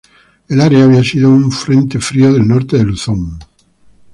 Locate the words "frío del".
1.99-2.47